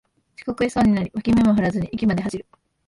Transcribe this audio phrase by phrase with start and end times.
[0.35, 2.45] 遅刻しそうになり脇目も振らずに駅まで走る